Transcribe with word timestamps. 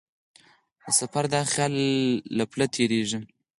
دا 0.81 0.89
سفر 0.99 1.23
د 1.33 1.35
خیال 1.51 1.73
له 2.37 2.43
پله 2.51 2.65
تېرېږي. 2.75 3.19